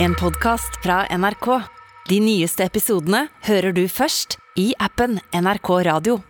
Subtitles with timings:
[0.00, 1.46] En podkast fra NRK.
[2.06, 6.20] De nyeste episodene hører du først i appen NRK Radio.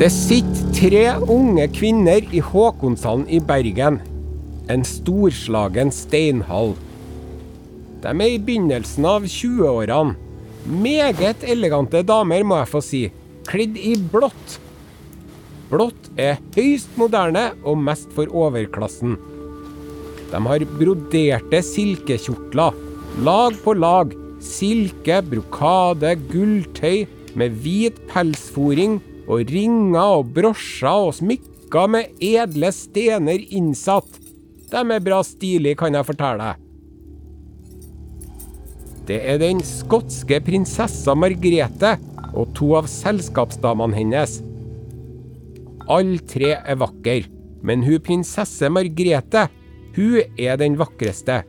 [0.00, 4.00] Det sitter tre unge kvinner i Håkonshallen i Bergen.
[4.70, 6.76] En storslagen steinhall.
[8.04, 10.14] De er i begynnelsen av 20-årene.
[10.70, 13.00] Meget elegante damer, må jeg få si.
[13.48, 14.58] Kledd i blått.
[15.72, 19.16] Blått er høyst moderne og mest for overklassen.
[20.30, 22.76] De har broderte silkekjortler,
[23.26, 24.14] lag på lag.
[24.40, 33.42] Silke, brokade, gulltøy med hvit pelsforing og ringer og brosjer og smykker med edle stener
[33.50, 34.29] innsatt.
[34.70, 36.66] De er bra stilige, kan jeg fortelle deg.
[39.10, 41.96] Det er den skotske prinsessa Margrethe
[42.30, 44.36] og to av selskapsdamene hennes.
[45.90, 47.24] Alle tre er vakre,
[47.66, 49.48] men hun prinsesse Margrethe,
[49.96, 51.40] hun er den vakreste.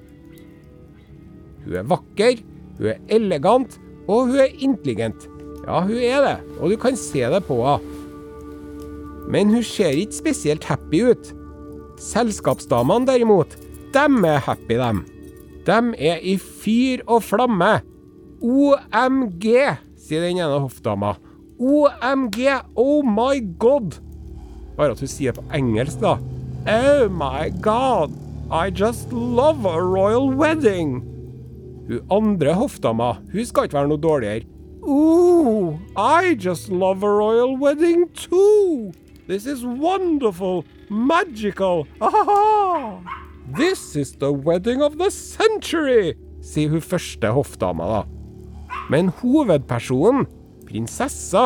[1.67, 2.41] Hun er vakker,
[2.79, 5.27] hun er elegant, og hun er intelligent.
[5.67, 7.99] Ja, hun er det, og du kan se det på henne.
[9.31, 11.29] Men hun ser ikke spesielt happy ut.
[12.01, 13.53] Selskapsdamene derimot,
[13.93, 15.03] dem er happy, dem.
[15.67, 17.81] Dem er i fyr og flamme.
[18.41, 19.45] OMG,
[20.01, 21.13] sier den ene hoffdama.
[21.61, 22.39] OMG,
[22.75, 23.99] oh my god.
[24.77, 26.17] Bare at hun sier det på engelsk, da.
[26.65, 28.15] Oh my god,
[28.49, 31.03] I just love a royal wedding.
[31.87, 34.47] Hun andre hoffdama, hun skal ikke være noe dårligere.
[34.81, 38.89] Ooh, I just love a royal wedding too.
[39.31, 41.87] This is wonderful, magical.
[42.01, 42.99] Ah,
[43.55, 48.01] This is the wedding of the century, sier hun første hoffdama da.
[48.91, 50.27] Men hovedpersonen,
[50.67, 51.45] prinsessa,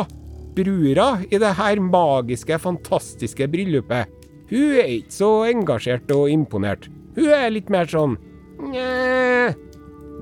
[0.58, 4.10] brura i det her magiske, fantastiske bryllupet,
[4.50, 6.90] hun er ikke så engasjert og imponert.
[7.14, 8.18] Hun er litt mer sånn
[8.66, 9.54] Nja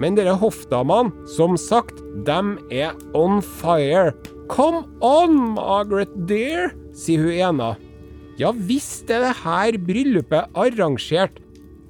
[0.03, 1.95] Men dere hoffdamene, som sagt,
[2.27, 4.11] dem er on fire.
[4.51, 7.73] Come on, Margaret dear, sier hun ena.
[8.39, 11.37] Ja visst er det her bryllupet arrangert,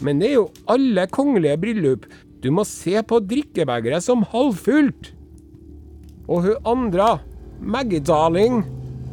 [0.04, 2.08] men det er jo alle kongelige bryllup.
[2.44, 5.14] Du må se på drikkebegeret som halvfullt.
[6.28, 7.18] Og hun andre,
[7.62, 8.64] Maggie darling,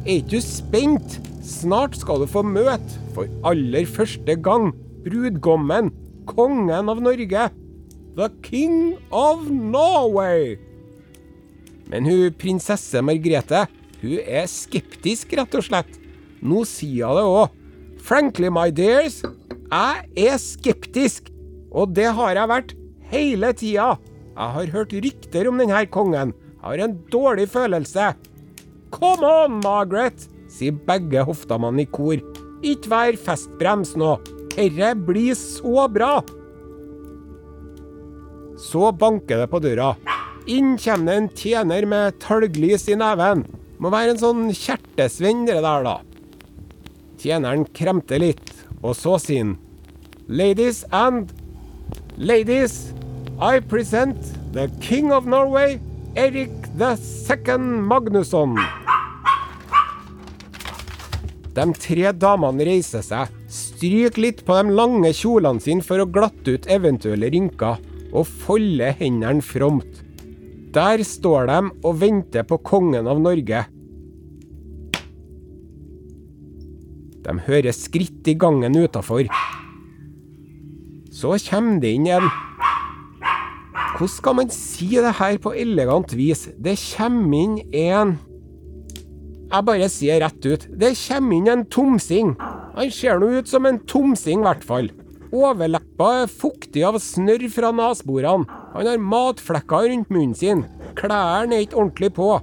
[0.03, 1.19] er ikke du spent?
[1.41, 4.71] Snart skal du få møte, for aller første gang,
[5.05, 5.89] brudgommen,
[6.29, 7.47] kongen av Norge.
[8.17, 10.57] The King of Norway.
[11.91, 13.65] Men hun prinsesse Margrethe,
[14.01, 15.99] hun er skeptisk, rett og slett.
[16.41, 17.57] Nå sier hun det òg.
[18.01, 19.21] Frankly, my dears,
[19.71, 21.29] jeg er skeptisk.
[21.71, 22.73] Og det har jeg vært
[23.11, 23.93] hele tida.
[24.31, 26.33] Jeg har hørt rykter om denne kongen.
[26.33, 28.11] Jeg har en dårlig følelse.
[28.91, 32.19] Come on, Margaret, sier begge hoffdamene i kor.
[32.61, 34.17] Ikke vær festbrems nå.
[34.57, 36.19] Herre blir så bra.
[38.61, 39.93] Så banker det på døra.
[40.51, 43.45] Inn kommer det en tjener med talglys i neven.
[43.81, 45.95] Må være en sånn kjertesvenn, det der, da.
[47.17, 48.51] Tjeneren kremte litt,
[48.85, 49.55] og så han
[50.29, 51.31] Ladies and
[52.15, 52.93] ladies,
[53.41, 54.17] I present
[54.53, 55.79] the king of Norway,
[56.15, 58.53] Erik the second Magnusson.
[61.57, 66.53] De tre damene reiser seg, stryker litt på de lange kjolene sine for å glatte
[66.53, 67.81] ut eventuelle rynker,
[68.13, 70.05] og folder hendene fromt.
[70.71, 73.65] Der står de og venter på kongen av Norge.
[77.21, 79.27] De hører skritt i gangen utafor.
[81.11, 82.29] Så kommer det inn en
[83.91, 86.47] Hvordan skal man si det her på elegant vis?
[86.57, 88.15] Det kommer inn en
[89.51, 90.65] Jeg bare sier rett ut.
[90.71, 92.33] Det kommer inn en tomsing.
[92.79, 94.87] Han ser nå ut som en tomsing, i hvert fall.
[95.31, 98.47] Overleppa er fuktig av snørr fra nesborene.
[98.73, 100.65] Han har matflekker rundt munnen sin.
[100.99, 102.33] Klærne er ikke ordentlig på.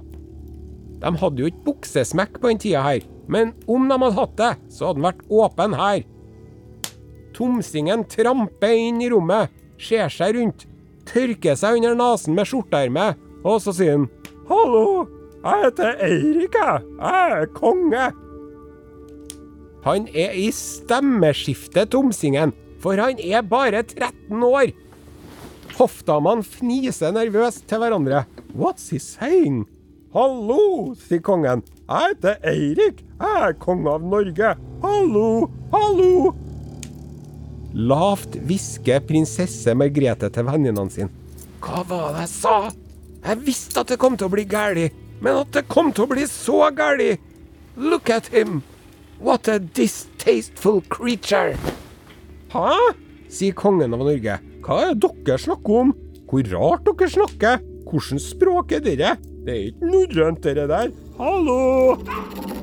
[0.99, 4.53] De hadde jo ikke buksesmekk på den tida her, men om de hadde hatt det,
[4.73, 6.01] så hadde den vært åpen her.
[7.37, 10.65] Tomsingen tramper inn i rommet, ser seg rundt,
[11.07, 14.09] tørker seg under nesen med skjorteermet, og så sier han
[14.49, 15.05] Hallo,
[15.45, 16.87] jeg heter Eirik, jeg.
[16.99, 18.09] Jeg er konge.
[19.85, 22.51] Han er i stemmeskiftet, Tomsingen,
[22.83, 24.71] for han er bare 13 år.
[25.79, 28.25] Hoffdamene fniser nervøst til hverandre.
[28.55, 29.65] What's he saying?
[30.15, 31.61] Hallo, sier kongen.
[31.85, 33.03] Jeg heter Eirik.
[33.19, 34.55] Jeg er konge av Norge.
[34.83, 36.33] Hallo, hallo.
[37.73, 41.11] Lavt hvisker prinsesse Margrethe til venninnene sine.
[41.61, 42.55] Hva var det jeg sa?
[43.19, 44.87] Jeg visste at det kom til å bli gæli,
[45.19, 47.11] men at det kom til å bli så gæli!
[47.75, 48.63] Look at him!
[49.19, 51.57] What a distasteful creature!
[52.49, 52.69] Hæ?
[53.29, 54.39] sier kongen av Norge.
[54.65, 55.91] Hva er det dere snakker om?
[56.29, 57.61] Hvor rart dere snakker!
[57.89, 59.15] Hvilket språk er dere?
[59.45, 60.95] Det er ikke norrønt, dere der.
[61.17, 62.58] Hallo!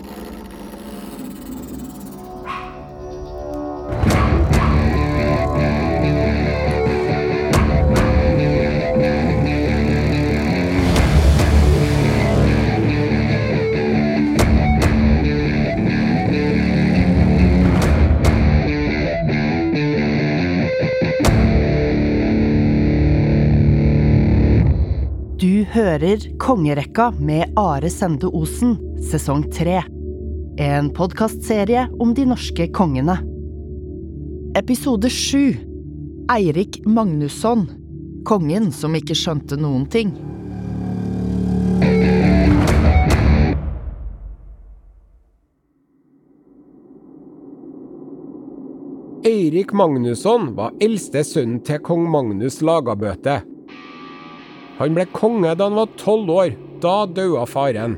[25.76, 28.78] Hører Kongerekka med Are Sende Osen,
[29.10, 29.82] sesong tre.
[30.56, 33.18] En podkastserie om de norske kongene.
[34.56, 35.52] Episode sju.
[36.32, 37.66] Eirik Magnusson.
[38.24, 40.14] Kongen som ikke skjønte noen ting.
[49.28, 53.42] Eirik Magnusson var eldste sønnen til kong Magnus Lagabøte.
[54.78, 56.56] Han ble konge da han var tolv år.
[56.82, 57.96] Da døde faren.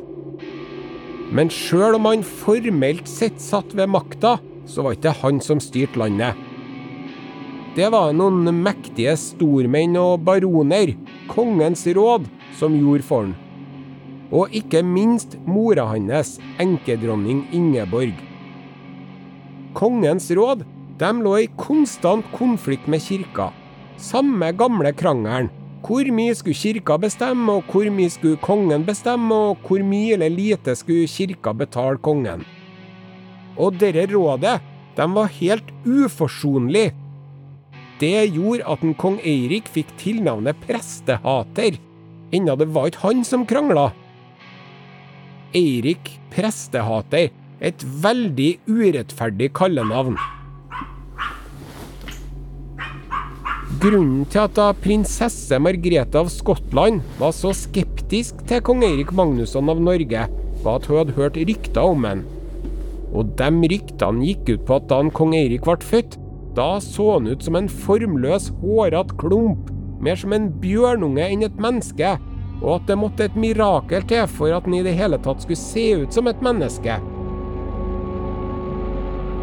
[1.34, 4.38] Men sjøl om han formelt sett satt ved makta,
[4.68, 6.38] så var ikke han som styrte landet.
[7.76, 10.94] Det var noen mektige stormenn og baroner,
[11.30, 12.24] kongens råd,
[12.58, 13.36] som gjorde for han.
[14.32, 18.16] Og ikke minst mora hans, enkedronning Ingeborg.
[19.78, 20.64] Kongens råd
[20.98, 23.52] de lå i konstant konflikt med kirka.
[23.98, 25.52] Samme gamle krangelen.
[25.88, 30.28] Hvor mye skulle kirka bestemme, og hvor mye skulle kongen bestemme, og hvor mye eller
[30.28, 32.44] lite skulle kirka betale kongen?
[33.56, 34.58] Og dette rådet,
[34.98, 36.92] de var helt uforsonlig.
[38.02, 41.80] Det gjorde at en kong Eirik fikk tilnavnet prestehater,
[42.36, 43.88] enda det var ikke han som krangla.
[45.56, 47.32] Eirik prestehater,
[47.64, 50.20] et veldig urettferdig kallenavn.
[53.78, 59.70] Grunnen til at da prinsesse Margrethe av Skottland var så skeptisk til kong Eirik Magnusson
[59.70, 60.24] av Norge,
[60.64, 62.24] var at hun hadde hørt rykter om ham.
[63.14, 66.16] Og de ryktene gikk ut på at da kong Eirik ble født,
[66.58, 69.70] da så han ut som en formløs, hårete klump,
[70.02, 72.16] mer som en bjørnunge enn et menneske,
[72.58, 75.60] og at det måtte et mirakel til for at han i det hele tatt skulle
[75.60, 76.98] se ut som et menneske.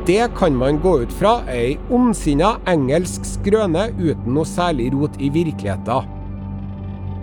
[0.06, 5.16] Det kan man gå ut fra er ei ondsinna engelsk skrøne uten noe særlig rot
[5.18, 6.12] i virkeligheten.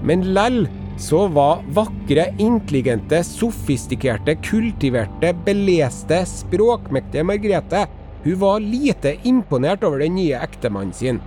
[0.03, 0.65] Men lell
[0.99, 7.85] så var vakre, intelligente, sofistikerte, kultiverte, beleste, språkmektige Margrethe
[8.25, 11.23] hun var lite imponert over den nye ektemannen sin.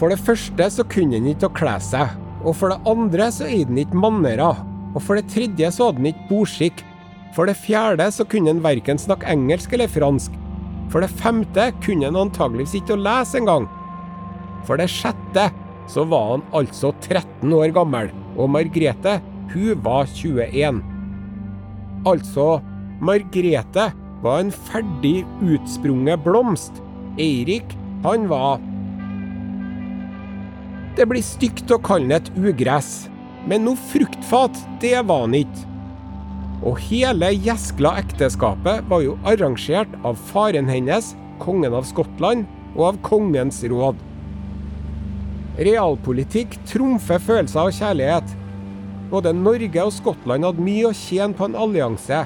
[0.00, 3.44] For det første så kunne han ikke å kle seg, og for det andre så
[3.48, 6.84] eide han ikke mannerer, og for det tredje så hadde han ikke bordskikk,
[7.34, 10.34] for det fjerde så kunne han verken snakke engelsk eller fransk.
[10.92, 13.66] For det femte kunne han antageligvis ikke å lese engang.
[14.64, 15.48] For det sjette
[15.90, 19.18] så var han altså 13 år gammel, og Margrethe,
[19.52, 20.80] hun var 21.
[22.08, 22.46] Altså,
[23.04, 23.90] Margrethe
[24.24, 26.80] var en ferdig utsprunget blomst.
[27.20, 28.62] Eirik, han var
[30.94, 33.08] Det blir stygt å kalle han et ugress,
[33.50, 35.73] men noe fruktfat, det var han ikke.
[36.64, 43.00] Og hele gjeskla ekteskapet var jo arrangert av faren hennes, kongen av Skottland, og av
[43.06, 43.98] kongens råd.
[45.60, 48.32] Realpolitikk trumfer følelser av kjærlighet.
[49.12, 52.24] Både Norge og Skottland hadde mye å tjene på en allianse.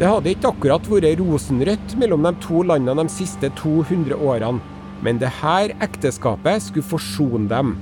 [0.00, 4.64] Det hadde ikke akkurat vært rosenrødt mellom de to landene de siste 200 årene,
[5.04, 7.76] men det her ekteskapet skulle forsone dem.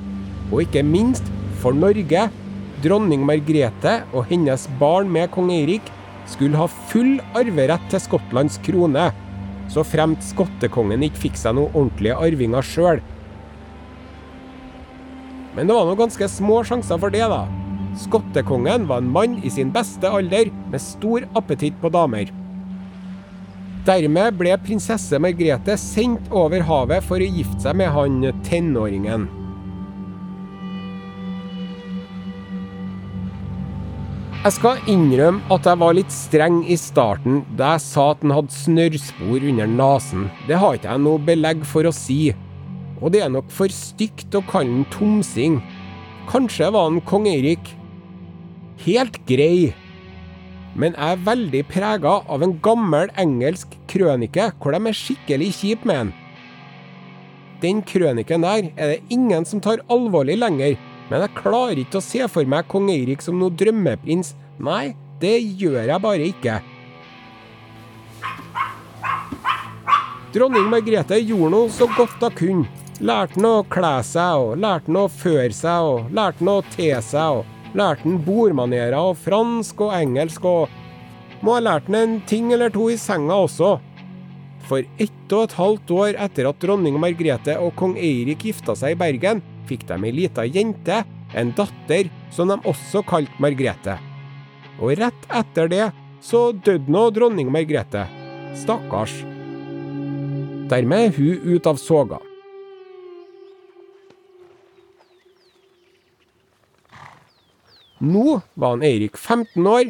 [0.51, 1.31] Og ikke minst
[1.63, 2.27] for Norge
[2.85, 5.89] dronning Margrethe og hennes barn med kong Eirik
[6.29, 9.09] skulle ha full arverett til Skottlands krone,
[9.73, 13.01] så fremt skottekongen ikke fikk seg noen ordentlige arvinger sjøl.
[15.57, 17.45] Men det var nå ganske små sjanser for det, da.
[17.99, 22.31] Skottekongen var en mann i sin beste alder med stor appetitt på damer.
[23.89, 29.29] Dermed ble prinsesse Margrethe sendt over havet for å gifte seg med han tenåringen.
[34.39, 38.37] Jeg skal innrømme at jeg var litt streng i starten da jeg sa at han
[38.37, 40.29] hadde snørrspor under nesen.
[40.47, 42.31] Det har ikke jeg noe belegg for å si.
[43.03, 45.59] Og det er nok for stygt å kalle han tomsing.
[46.31, 47.73] Kanskje var han kong Eirik
[48.87, 49.75] helt grei.
[50.79, 55.89] men jeg er veldig prega av en gammel engelsk krønike hvor de er skikkelig kjipe
[55.89, 56.13] med han.
[57.59, 60.77] Den krøniken der er det ingen som tar alvorlig lenger,
[61.09, 64.35] men jeg klarer ikke å se for meg kong Eirik som noe drømmeprins.
[64.61, 66.59] Nei, det gjør jeg bare ikke.
[70.35, 72.69] Dronning Margrethe gjorde noe så godt hun kunne.
[72.99, 76.57] Lærte han å kle seg, og lærte han å føre seg, og lærte han å
[76.75, 81.99] te seg, og lærte han bordmanerer og fransk og engelsk, og må ha lært han
[82.01, 83.77] en ting eller to i senga også.
[84.69, 88.93] For ett og et halvt år etter at dronning Margrethe og kong Eirik gifta seg
[88.93, 91.03] i Bergen, fikk de ei lita jente,
[91.37, 93.97] en datter, som de også kalte Margrethe.
[94.79, 95.87] Og rett etter det
[96.25, 98.05] så døde nå dronning Margrethe.
[98.59, 99.15] Stakkars.
[100.69, 102.21] Dermed er hun ut av soga.
[107.99, 109.89] Nå var han Eirik 15 år,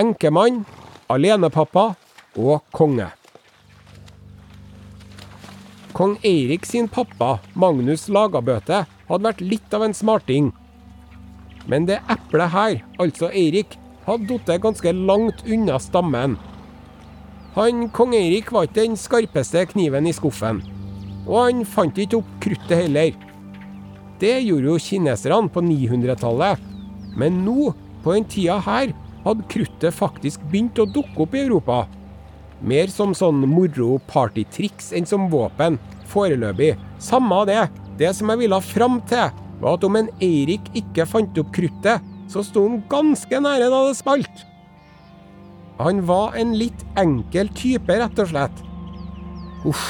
[0.00, 0.64] enkemann,
[1.12, 1.92] alenepappa
[2.40, 3.12] og konge.
[5.96, 10.50] Kong Eirik sin pappa, Magnus Lagabøte, hadde vært litt av en smarting.
[11.64, 16.36] Men det eplet her, altså Eirik, hadde falt ganske langt unna stammen.
[17.56, 20.60] Han kong Eirik var ikke den skarpeste kniven i skuffen.
[21.24, 23.16] Og han fant ikke opp kruttet heller.
[24.20, 26.60] Det gjorde jo kineserne på 900-tallet.
[27.16, 27.72] Men nå,
[28.04, 28.92] på den tida her,
[29.24, 31.86] hadde kruttet faktisk begynt å dukke opp i Europa.
[32.64, 35.76] Mer som sånn moro-partytriks enn som våpen.
[36.08, 36.74] Foreløpig.
[37.02, 37.62] Samme av det.
[38.00, 42.04] Det som jeg ville fram til, var at om en Eirik ikke fant opp kruttet,
[42.28, 44.44] så sto han ganske nære da det smalt.
[45.80, 48.62] Han var en litt enkel type, rett og slett.
[49.68, 49.88] Uff,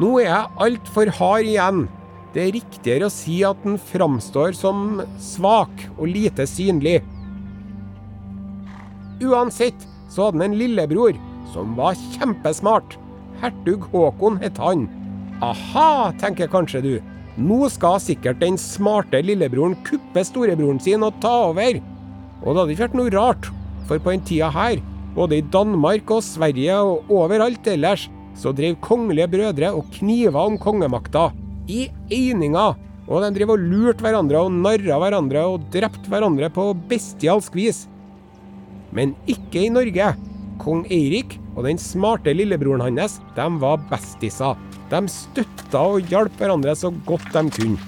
[0.00, 1.86] nå er jeg altfor hard igjen.
[2.34, 6.98] Det er riktigere å si at han framstår som svak og lite synlig.
[9.24, 11.16] Uansett så hadde han en lillebror
[11.52, 12.96] som var kjempesmart.
[13.42, 14.86] Hertug Håkon het han.
[15.44, 16.94] Aha, tenker kanskje du.
[17.36, 21.80] Nå skal sikkert den smarte lillebroren kuppe storebroren sin og ta over.
[22.42, 23.48] Og det hadde ikke vært noe rart,
[23.88, 24.80] for på den tida her,
[25.16, 30.58] både i Danmark og Sverige og overalt ellers, så drev kongelige brødre og kniva om
[30.60, 31.30] kongemakta.
[31.68, 32.74] I eininga.
[33.06, 37.84] Og de drev og lurte hverandre og narra hverandre og drepte hverandre på bestialsk vis.
[38.94, 40.12] Men ikke i Norge.
[40.62, 44.56] Kong Eirik og den smarte lillebroren hans, de var bestiser.
[44.90, 47.80] De støtta og hjalp hverandre så godt de kunne.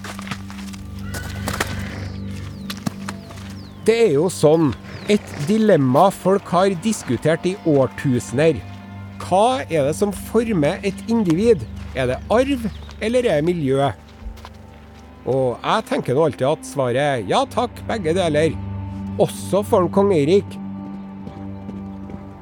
[3.89, 4.73] Det er jo sånn
[5.09, 8.59] et dilemma folk har diskutert i årtusener.
[9.23, 11.65] Hva er det som former et individ?
[11.97, 12.67] Er det arv,
[13.01, 13.89] eller er det miljø?
[15.29, 18.53] Og jeg tenker nå alltid at svaret ja takk, begge deler.
[19.21, 20.59] Også for kong Eirik.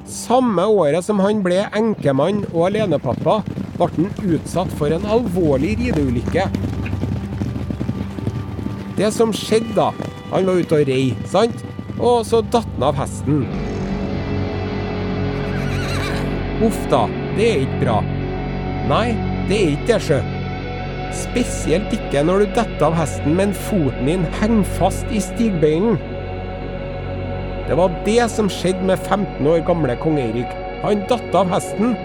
[0.07, 3.41] Samme året som han ble enkemann og alenepappa,
[3.75, 6.45] ble han utsatt for en alvorlig rideulykke.
[8.97, 9.91] Det som skjedde da
[10.31, 11.61] Han var ute og rei, sant?
[12.03, 13.45] Og så datt han av hesten.
[16.67, 17.05] Uff da,
[17.37, 18.01] det er ikke bra.
[18.89, 19.05] Nei,
[19.47, 20.19] det er ikke det, sjø.
[21.15, 25.95] Spesielt ikke når du detter av hesten, men foten din henger fast i stigbøylen.
[27.67, 30.51] Det var det som skjedde med 15 år gamle kong Eirik.
[30.85, 31.97] Han datt av hesten,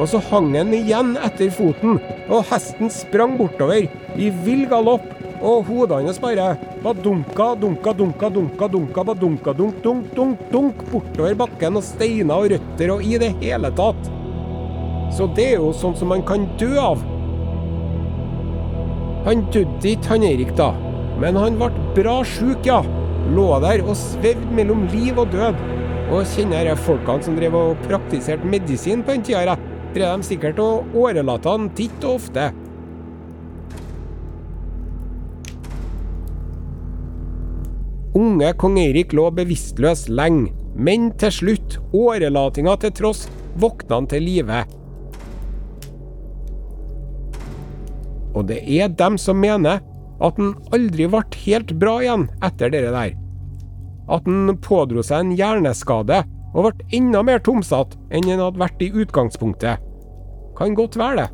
[0.00, 1.98] og så hang han igjen etter foten,
[2.32, 3.84] og hesten sprang bortover
[4.16, 5.04] i vill galopp,
[5.44, 11.36] og hodet hans bare badunka, dunka, dunka, dunka, dunka, badunka, dunk, dunk, dunk, dunk, bortover
[11.42, 14.08] bakken og steiner og røtter og i det hele tatt.
[15.12, 17.04] Så det er jo sånn som man kan dø av.
[19.28, 20.70] Han døde ikke, han Eirik, da.
[21.20, 22.80] Men han ble bra sjuk, ja.
[23.30, 25.58] Lå der og svevde mellom liv og død.
[26.10, 29.54] Og kjenner jeg folkene som drev og praktiserte medisin på den tida,
[29.94, 32.48] drev de sikkert og årelata han titt og ofte.
[38.18, 43.28] Unge kong Eirik lå bevisstløs lenge, men til slutt, årelatinga til tross,
[43.62, 44.64] våkna han til live.
[48.34, 49.78] Og det er dem som mener
[50.20, 53.14] at han aldri ble helt bra igjen etter det der.
[54.10, 58.82] At han pådro seg en hjerneskade og ble enda mer tomsatt enn han hadde vært
[58.84, 59.86] i utgangspunktet.
[60.58, 61.28] Kan godt være det,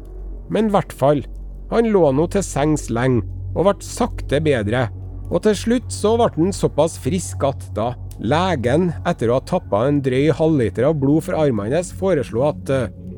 [0.53, 1.25] men i hvert fall.
[1.73, 3.25] Han lå nå til sengs lenge,
[3.57, 4.87] og ble sakte bedre.
[5.33, 9.83] Og til slutt så ble han såpass frisk at da legen, etter å ha tappa
[9.89, 12.71] en drøy halvliter av blod fra armene hans, foreslo at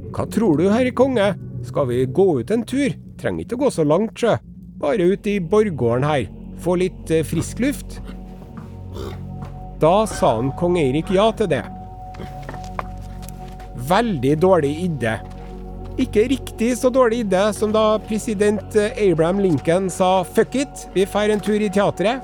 [0.08, 1.34] Hva tror du, herre konge,
[1.68, 2.94] skal vi gå ut en tur?
[3.20, 4.38] Trenger ikke å gå så langt, sjø.
[4.78, 6.28] Bare ut i borggården her.
[6.62, 8.00] Få litt frisk luft.
[9.80, 11.64] Da sa han kong Eirik ja til det.
[13.88, 15.18] veldig dårlig idé.
[15.98, 21.30] Ikke riktig så dårlig idé som da president Abraham Lincoln sa 'fuck it, vi drar
[21.30, 22.20] en tur i teatret'.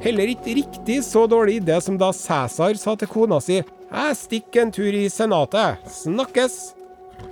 [0.00, 4.62] Heller ikke riktig så dårlig idé som da Cæsar sa til kona si 'jeg stikker
[4.62, 6.79] en tur i senatet, snakkes'.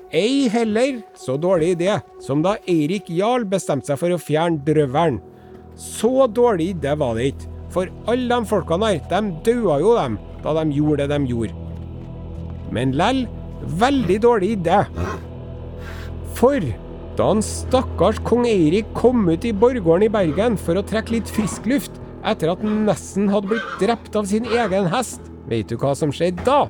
[0.08, 5.18] Ei heller så dårlig idé som da Eirik Jarl bestemte seg for å fjerne drøvelen.
[5.76, 10.16] Så dårlig idé var det ikke, for alle de folkene her, de daua jo dem
[10.40, 11.68] da de gjorde det de gjorde.
[12.72, 13.26] Men lell,
[13.80, 14.80] veldig dårlig idé.
[16.38, 16.64] For
[17.18, 21.36] da han stakkars kong Eirik kom ut i borggården i Bergen for å trekke litt
[21.36, 25.76] frisk luft etter at han nesten hadde blitt drept av sin egen hest, vet du
[25.76, 26.62] hva som skjedde da?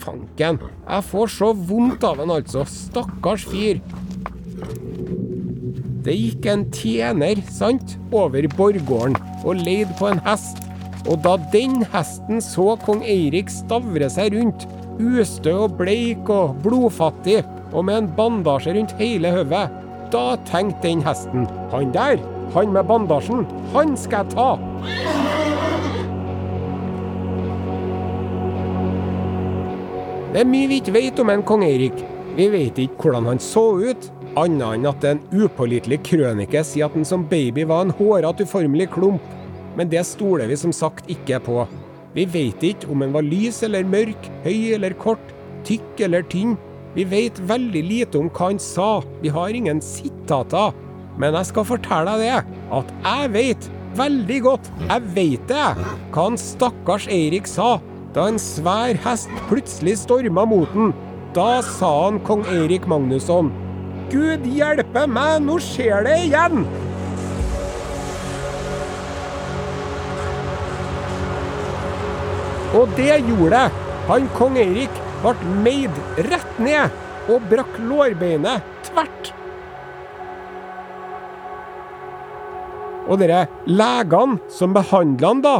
[0.00, 3.80] Fanken, jeg får så vondt av han altså, stakkars fyr.
[6.06, 10.60] Det gikk en tjener, sant, over borggården og leide på en hest.
[11.06, 14.66] Og da den hesten så kong Eirik stavre seg rundt,
[15.02, 19.66] ustø og bleik og blodfattig, og med en bandasje rundt hele hodet,
[20.14, 22.22] da tenkte den hesten han der,
[22.54, 25.45] han med bandasjen, han skal jeg ta.
[30.36, 31.96] Det er mye vi ikke vet om en kong Eirik.
[32.36, 36.98] Vi vet ikke hvordan han så ut, annet enn at en upålitelig krønike sier at
[36.98, 39.30] han som baby var en hårete, uformelig klump.
[39.80, 41.64] Men det stoler vi som sagt ikke på.
[42.12, 45.32] Vi vet ikke om han var lys eller mørk, høy eller kort,
[45.64, 46.52] tykk eller tynn.
[46.92, 48.90] Vi vet veldig lite om hva han sa,
[49.24, 50.76] vi har ingen sitater.
[51.16, 55.68] Men jeg skal fortelle deg det, at jeg vet veldig godt, jeg vet det,
[56.12, 57.78] hva han stakkars Eirik sa
[58.16, 60.94] da en svær hest plutselig storma mot den.
[61.36, 63.50] Da sa han kong Eirik Magnusson,
[64.08, 66.64] Gud hjelpe meg, nå skjer det igjen!
[72.76, 73.84] Og det gjorde det.
[74.08, 79.32] Han kong Eirik ble meid rett ned og brakk lårbeinet tvert.
[83.06, 85.56] Og dere legene som behandla han da,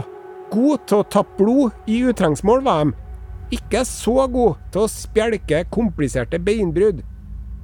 [0.53, 2.95] god til å tappe blod i utrengsmål var de.
[3.57, 7.03] Ikke så god til å spjelke kompliserte beinbrudd.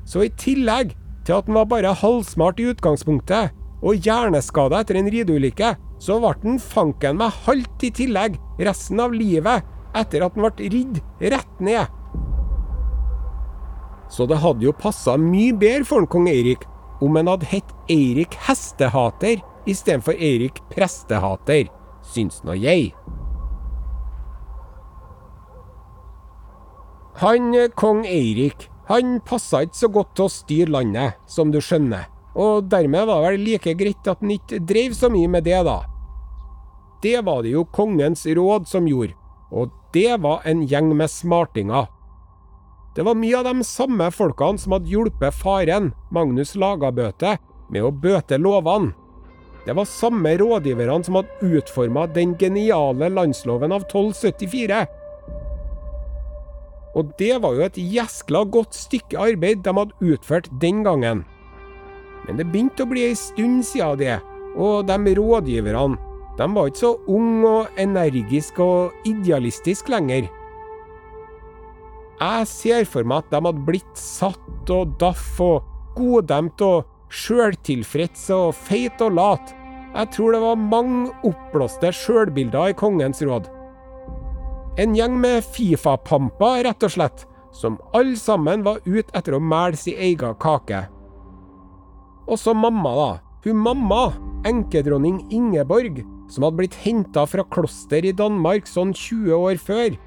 [0.06, 0.94] Så i tillegg
[1.26, 6.34] til at han var bare halvsmart i utgangspunktet, og hjerneskada etter en rideulykke, så ble
[6.42, 9.66] han fanken med halt i tillegg resten av livet
[9.98, 11.86] etter at han ble ridd rett ned.
[14.12, 16.66] Så det hadde jo passa mye bedre for en kong Eirik
[17.02, 21.70] om han hadde hett Eirik hestehater istedenfor Eirik prestehater,
[22.12, 22.92] syns nå jeg.
[27.22, 32.08] Han kong Eirik, han passa ikke så godt til å styre landet, som du skjønner,
[32.34, 35.60] og dermed var det vel like greit at han ikke drev så mye med det,
[35.68, 35.82] da.
[37.02, 39.14] Det var det jo kongens råd som gjorde,
[39.52, 41.90] og det var en gjeng med smartinger.
[42.96, 47.36] Det var mye av de samme folkene som hadde hjulpet faren, Magnus Lagabøte,
[47.72, 48.92] med å bøte lovene.
[49.66, 54.82] Det var samme rådgiverne som hadde utforma den geniale landsloven av 1274.
[56.98, 61.22] Og det var jo et gjeskla godt stykke arbeid de hadde utført den gangen.
[62.26, 64.18] Men det begynte å bli ei stund siden det,
[64.58, 65.98] og de rådgiverne,
[66.38, 70.28] de var ikke så unge og energiske og idealistiske lenger.
[72.22, 78.28] Jeg ser for meg at de hadde blitt satt og daff og goddemt og sjøltilfreds
[78.34, 79.52] og feit og lat.
[79.92, 83.50] Jeg tror det var mange oppblåste sjølbilder i kongens råd.
[84.80, 89.76] En gjeng med Fifa-pamper, rett og slett, som alle sammen var ute etter å mæle
[89.76, 90.86] sin egen kake.
[92.24, 93.10] Og så mamma, da.
[93.44, 94.04] Hun mamma,
[94.48, 96.00] enkedronning Ingeborg,
[96.32, 99.98] som hadde blitt henta fra kloster i Danmark sånn 20 år før.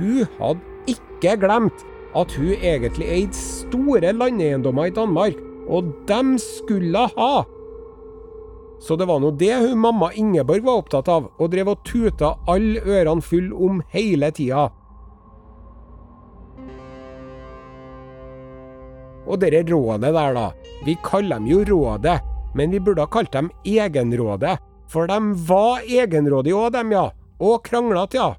[0.00, 1.84] Hun hadde ikke glemt
[2.18, 5.38] at hun egentlig eide store landeiendommer i Danmark,
[5.70, 7.32] og dem skulle ha.
[8.80, 12.34] Så det var nå det hun mamma Ingeborg var opptatt av, og drev og tuta
[12.50, 14.70] alle ørene full om hele tida.
[19.30, 20.48] Og dere rådet der, da.
[20.86, 22.18] Vi kaller dem jo Rådet,
[22.56, 24.56] men vi burde ha kalt dem Egenrådet.
[24.90, 27.10] For de var egenrådige òg, dem, ja.
[27.38, 28.32] Og kranglete, ja.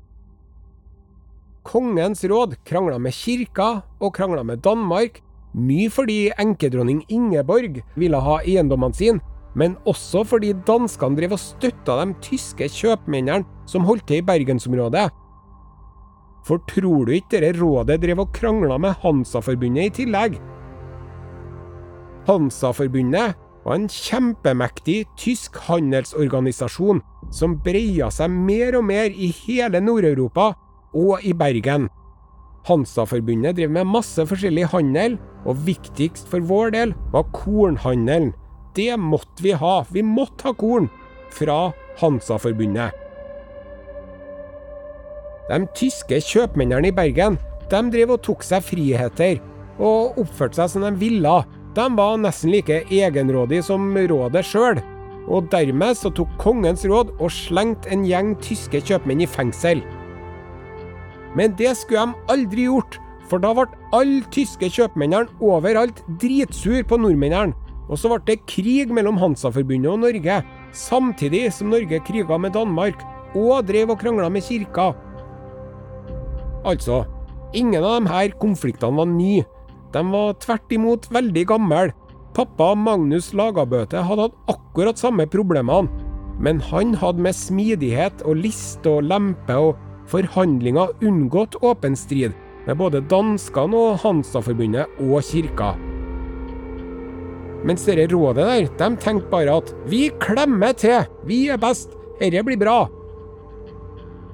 [1.63, 5.21] Kongens råd krangla med kirka og krangla med Danmark,
[5.53, 9.19] mye fordi enkedronning Ingeborg ville ha eiendommene sine,
[9.55, 15.09] men også fordi danskene drev og støtta de tyske kjøpmennene som holdt til i bergensområdet.
[16.47, 20.39] For tror du ikke dette rådet drev og krangla med Hansaforbundet i tillegg?
[22.25, 27.01] Hansaforbundet var en kjempemektig tysk handelsorganisasjon
[27.33, 30.51] som breia seg mer og mer i hele Nord-Europa
[30.97, 31.89] og i Bergen.
[32.69, 38.33] Hansa-forbundet drev med masse forskjellig handel, og viktigst for vår del var kornhandelen.
[38.77, 39.81] Det måtte vi ha.
[39.91, 40.89] Vi måtte ha korn
[41.33, 41.71] fra
[42.01, 42.93] Hansa-forbundet.
[45.51, 47.39] De tyske kjøpmennene i Bergen
[47.71, 49.39] de drev og tok seg friheter,
[49.81, 51.35] og oppførte seg som de ville.
[51.75, 54.81] De var nesten like egenrådige som rådet sjøl.
[55.31, 59.83] Og dermed så tok kongens råd og slengte en gjeng tyske kjøpmenn i fengsel.
[61.37, 62.97] Men det skulle de aldri gjort,
[63.29, 67.55] for da ble alle tyske kjøpmennene overalt dritsur på nordmennene.
[67.91, 70.41] Og så ble det krig mellom Hansa-forbundet og Norge,
[70.75, 73.01] samtidig som Norge kriga med Danmark
[73.35, 74.91] og drev og krangla med kirka.
[76.67, 77.01] Altså,
[77.57, 79.43] ingen av de her konfliktene var nye.
[79.91, 81.89] De var tvert imot veldig gamle.
[82.35, 85.89] Pappa Magnus Lagabøte hadde hatt akkurat samme problemene,
[86.39, 89.75] men han hadde med smidighet og list og lempe og
[90.11, 92.35] forhandlinger unngått åpen strid
[92.67, 95.73] med både danskene og Hansa-forbundet og kirka.
[97.65, 102.41] Mens dette rådet der, de tenkte bare at vi klemmer til, vi er best, dette
[102.45, 102.79] blir bra.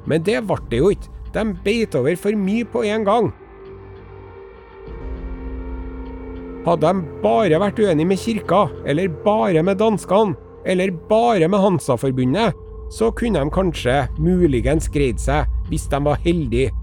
[0.08, 3.28] Men det ble det jo ikke, de beit over for mye på en gang.
[6.68, 10.36] Hadde de bare vært uenige med kirka, eller bare med danskene,
[10.68, 12.56] eller bare med Hansa-forbundet,
[12.92, 16.74] så kunne de kanskje muligens greid seg hvis de var heldige.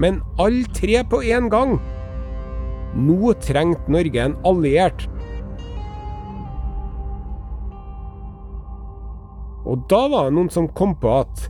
[0.00, 1.78] Men alle tre på én gang.
[2.96, 5.06] Nå trengte Norge en alliert.
[9.68, 11.48] Og da var det noen som kom på at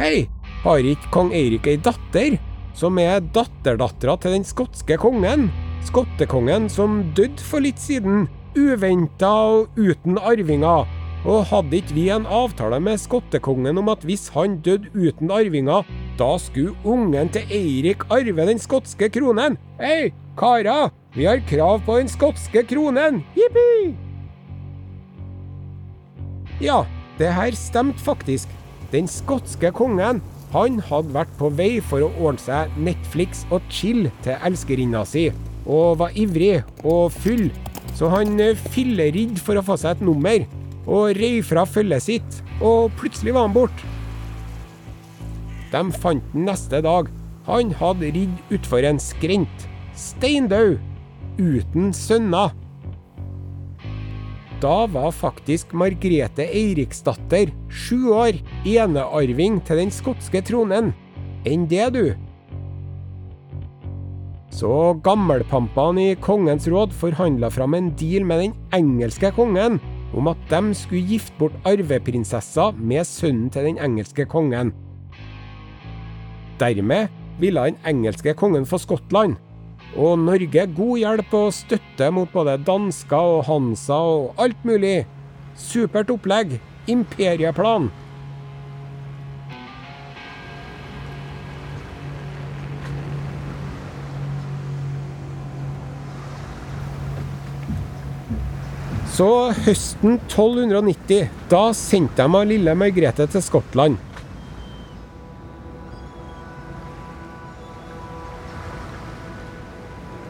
[0.00, 0.28] hei,
[0.64, 2.38] har ikke kong Eirik ei datter,
[2.74, 5.50] som er datterdattera til den skotske kongen?
[5.86, 10.88] Skottekongen som døde for litt siden, uventa og uten arvinger.
[11.28, 15.84] Og hadde ikke vi en avtale med skottekongen om at hvis han døde uten arvinger,
[16.16, 19.58] da skulle ungen til Eirik arve den skotske kronen?
[19.80, 23.20] Hei, karer, vi har krav på den skotske kronen!
[23.36, 23.92] Jippi!
[26.64, 26.86] Ja,
[27.18, 28.48] det her stemte faktisk.
[28.92, 30.22] Den skotske kongen
[30.54, 35.28] han hadde vært på vei for å ordne seg Netflix og chill til elskerinna si,
[35.68, 37.50] og var ivrig og full,
[37.94, 38.40] så han
[38.72, 40.48] filleridd for å få seg et nummer,
[40.90, 43.96] og rei fra følget sitt, og plutselig var han borte.
[45.70, 47.10] De fant den neste dag.
[47.46, 50.76] Han hadde ridd utfor en skrent, steindau,
[51.38, 52.52] uten sønner.
[54.60, 60.90] Da var faktisk Margrethe Eiriksdatter, sju år, enearving til den skotske tronen.
[61.48, 62.04] Enn det, du.
[64.52, 69.78] Så gammelpampene i kongens råd forhandla fram en deal med den engelske kongen
[70.16, 74.72] om at de skulle gifte bort arveprinsessa med sønnen til den engelske kongen.
[76.60, 77.08] Dermed
[77.40, 79.36] ville den engelske kongen få Skottland,
[79.96, 85.06] og Norge god hjelp og støtte mot både dansker og Hansa og alt mulig.
[85.56, 86.58] Supert opplegg.
[86.88, 87.90] Imperieplan.
[99.20, 103.98] Så høsten 1290, da sendte de meg lille Margrethe til Skottland.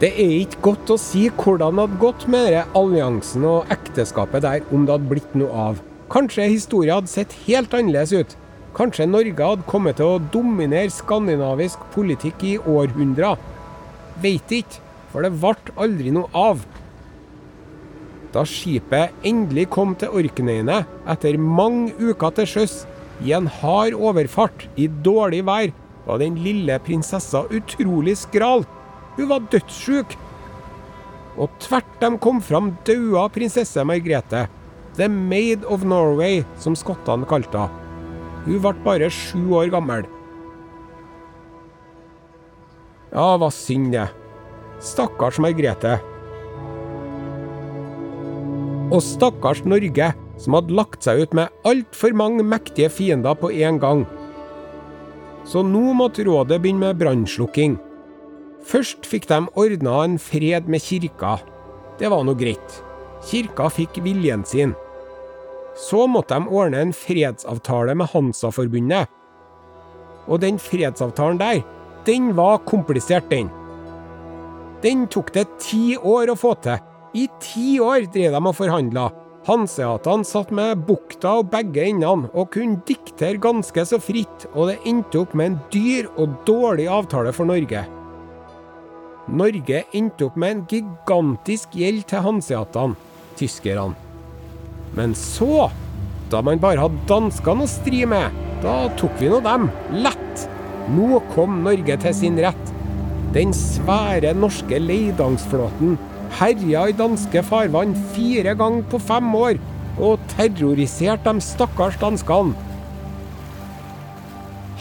[0.01, 4.43] Det er ikke godt å si hvordan det hadde gått med denne alliansen og ekteskapet
[4.43, 5.79] der om det hadde blitt noe av.
[6.11, 8.37] Kanskje historien hadde sett helt annerledes ut.
[8.75, 13.39] Kanskje Norge hadde kommet til å dominere skandinavisk politikk i århundrer.
[14.19, 14.83] Veit ikke,
[15.15, 16.67] for det ble aldri noe av.
[18.31, 22.75] Da skipet endelig kom til Orknøyene etter mange uker til sjøs,
[23.21, 25.73] i en hard overfart, i dårlig vær,
[26.07, 28.65] var den lille prinsessa utrolig skral.
[29.17, 30.15] Hun var dødssjuk.
[31.37, 34.47] Og tvert de kom fram, daua prinsesse Margrethe.
[34.97, 37.77] The Maid of Norway, som skottene kalte henne.
[38.47, 40.07] Hun ble bare sju år gammel.
[43.11, 44.07] Ja, hva synd, det.
[44.81, 45.99] Stakkars Margrethe.
[48.91, 50.09] Og stakkars Norge,
[50.41, 54.03] som hadde lagt seg ut med altfor mange mektige fiender på en gang.
[55.47, 57.77] Så nå måtte rådet begynne med brannslukking.
[58.67, 61.37] Først fikk de ordna en fred med kirka.
[61.97, 62.81] Det var nå greit.
[63.29, 64.75] Kirka fikk viljen sin.
[65.77, 69.07] Så måtte de ordne en fredsavtale med Hansa-forbundet.
[70.27, 71.63] Og den fredsavtalen der,
[72.05, 73.49] den var komplisert, den.
[74.83, 76.90] Den tok det ti år å få til.
[77.11, 79.09] I ti år drev de og forhandla.
[79.47, 84.77] Hanseatene satt med bukta og begge endene, og kunne diktere ganske så fritt, og det
[84.87, 87.81] endte opp med en dyr og dårlig avtale for Norge.
[89.31, 92.95] Norge endte opp med en gigantisk gjeld til hanseatene,
[93.39, 93.97] tyskerne.
[94.95, 95.67] Men så,
[96.31, 99.67] da man bare hadde danskene å stri med, da tok vi nå dem,
[100.03, 100.47] lett.
[100.91, 102.71] Nå kom Norge til sin rett.
[103.35, 105.95] Den svære norske leidangsflåten
[106.39, 109.59] herja i danske farvann fire ganger på fem år
[110.01, 112.55] og terroriserte de stakkars danskene.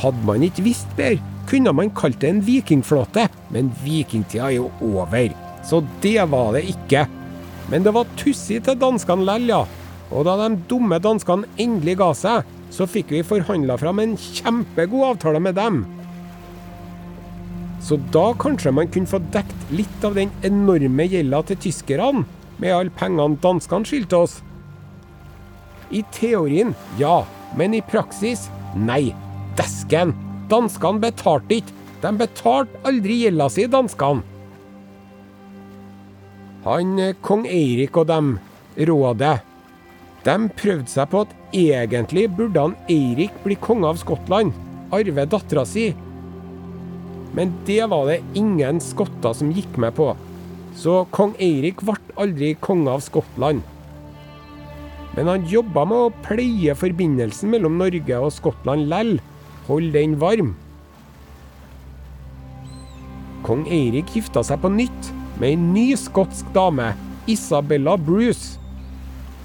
[0.00, 4.70] Hadde man ikke visst bedre, kunne man kalt det en vikingflåte, men vikingtida er jo
[4.86, 5.34] over,
[5.66, 7.04] så det var det ikke.
[7.70, 9.64] Men det var tussig til danskene lell, ja.
[10.10, 15.08] Og da de dumme danskene endelig ga seg, så fikk vi forhandla fram en kjempegod
[15.12, 15.82] avtale med dem.
[17.80, 22.26] Så da kanskje man kunne få dekt litt av den enorme gjelda til tyskerne,
[22.60, 24.40] med alle pengene danskene skyldte oss.
[25.90, 27.22] I teorien ja,
[27.56, 29.14] men i praksis nei.
[29.58, 30.12] Desken!
[30.50, 31.76] Danskene betalte ikke.
[32.00, 34.24] De betalte aldri gjelda si, danskene.
[36.64, 38.34] Han eh, kong Eirik og dem,
[38.76, 39.38] rådet,
[40.24, 44.52] de prøvde seg på at egentlig burde han Eirik bli konge av Skottland,
[44.92, 45.90] arve dattera si.
[47.36, 50.12] Men det var det ingen skotter som gikk med på,
[50.74, 53.62] så kong Eirik ble aldri konge av Skottland.
[55.14, 59.16] Men han jobba med å pleie forbindelsen mellom Norge og Skottland lell,
[59.66, 60.54] holde den varm.
[63.46, 66.92] Kong Eirik gifta seg på nytt med ei ny skotsk dame,
[67.30, 68.58] Isabella Bruce.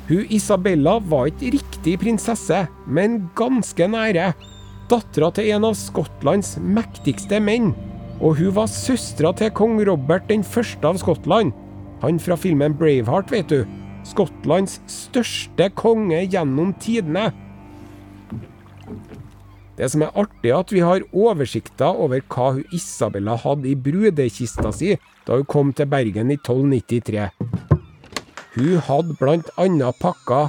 [0.10, 4.34] Hun Isabella var ikke riktig prinsesse, men ganske nære.
[4.86, 7.72] Dattera til en av Skottlands mektigste menn.
[8.22, 11.56] Og hun var søstera til kong Robert den første av Skottland.
[12.04, 13.64] Han fra filmen Braveheart, vet du.
[14.06, 17.32] Skottlands største konge gjennom tidene.
[19.76, 23.76] Det som er artig, er at vi har oversikter over hva hun Isabella hadde i
[23.76, 24.94] brudekista si
[25.26, 27.26] da hun kom til Bergen i 1293.
[28.56, 30.46] Hun hadde annet pakka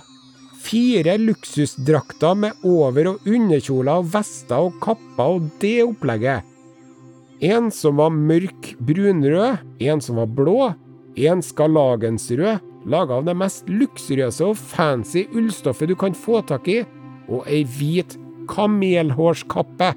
[0.66, 6.42] fire luksusdrakter med over- og underkjoler og vester og kapper og det opplegget.
[7.40, 10.72] En som var mørk brunrød, en som var blå,
[11.16, 16.80] en skarlagensrød, laga av det mest luksuriøse og fancy ullstoffet du kan få tak i,
[17.28, 18.16] og ei hvit
[18.50, 19.92] kamelhårskappe.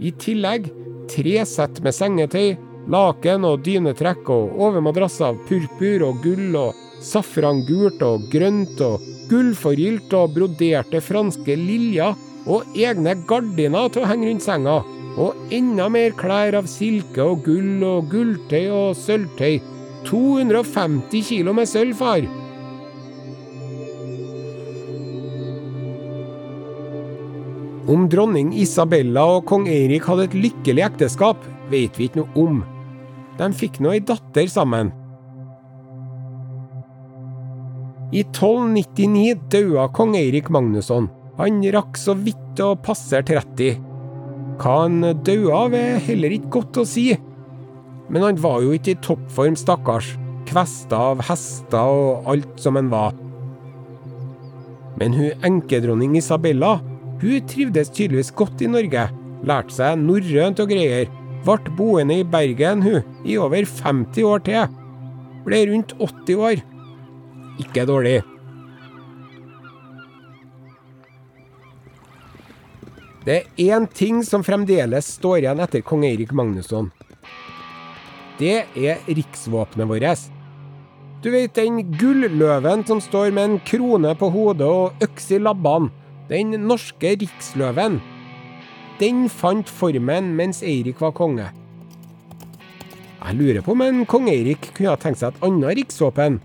[0.00, 0.70] I tillegg
[1.12, 2.56] tre sett med sengetøy,
[2.90, 10.12] laken og dynetrekk og overmadrasser av purpur og gull og safrangult og grønt og gullforgylt
[10.16, 14.78] og broderte franske liljer og egne gardiner til å henge rundt senga.
[15.14, 19.60] Og enda mer klær av silke og gull og gulltøy og sølvtøy.
[20.04, 22.26] 250 kilo med sølv, far.
[27.84, 31.40] Om dronning Isabella og kong Eirik hadde et lykkelig ekteskap,
[31.72, 32.60] vet vi ikke noe om.
[33.38, 34.92] De fikk nå ei datter sammen.
[38.14, 41.08] I 1299 daua kong Eirik Magnusson.
[41.40, 43.80] Han rakk så vidt å passere 30.
[44.60, 47.08] Hva han daua av, er heller ikke godt å si.
[48.06, 50.12] Men han var jo ikke i toppform, stakkars.
[50.46, 53.16] Kvesta av hester og alt som han var.
[55.00, 56.76] Men hun enkedronning Isabella
[57.18, 59.08] hun trivdes tydeligvis godt i Norge.
[59.42, 61.10] Lærte seg norrønt og greier.
[61.44, 64.78] Ble boende i Bergen, hun, i over 50 år til.
[65.48, 66.62] Ble rundt 80 år.
[67.62, 68.22] Ikke dårlig.
[73.24, 76.90] Det er én ting som fremdeles står igjen etter kong Eirik Magnusson.
[78.36, 80.24] Det er riksvåpenet vårt.
[81.24, 85.88] Du vet den gulløven som står med en krone på hodet og øks i labbene.
[86.28, 88.00] Den norske riksløven.
[89.00, 91.48] Den fant formen mens Eirik var konge.
[93.24, 96.42] Jeg lurer på om en kong Eirik kunne ha tenkt seg et annet riksvåpen.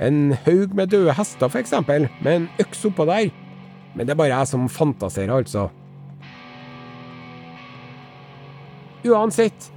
[0.00, 3.28] En haug med døde hester, f.eks., med en øks oppå der.
[3.94, 5.68] Men det er bare jeg som fantaserer, altså.
[9.04, 9.70] Uansett,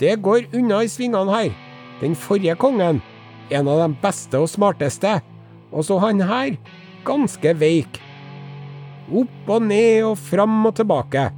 [0.00, 1.52] det går unna i svingene her.
[2.00, 3.02] Den forrige kongen,
[3.50, 5.18] en av de beste og smarteste.
[5.72, 6.56] Og så han her,
[7.06, 8.00] ganske veik.
[9.12, 11.28] Opp og ned og fram og tilbake.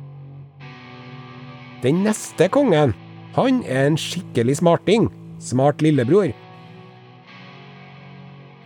[1.82, 2.94] Den neste kongen,
[3.36, 5.06] han er en skikkelig smarting.
[5.38, 6.32] Smart lillebror.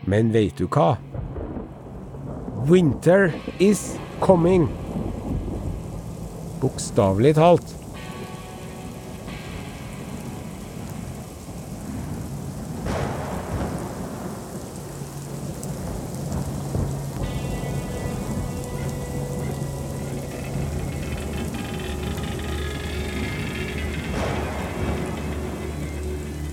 [0.04, 0.96] Men veit du hva?
[2.66, 4.68] Winter is coming.
[6.62, 7.81] Bokstavelig talt.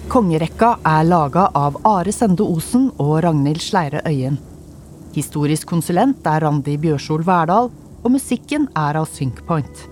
[0.09, 4.39] Kongerekka er laga av Are Sende Osen og Ragnhild Sleire Øyen.
[5.13, 7.69] Historisk konsulent er Randi Bjørsol Verdal,
[8.01, 9.83] og musikken er av Synkpoint.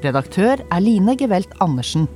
[0.00, 2.08] Redaktør er Line Gevelt Andersen.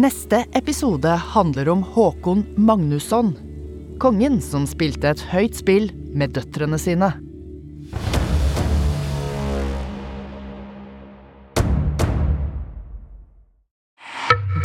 [0.00, 3.34] Neste episode handler om Håkon Magnusson.
[4.00, 7.12] Kongen som spilte et høyt spill med døtrene sine.